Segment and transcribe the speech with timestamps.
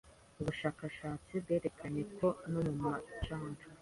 [0.41, 3.63] ubushakashatsi bwerekanye ko no mu macandwe,